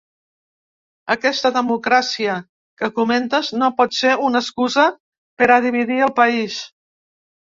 [1.15, 2.37] Aquesta ‘democràcia’
[2.81, 4.85] que comentes no pot ser una excusa
[5.43, 6.57] per a dividir el país.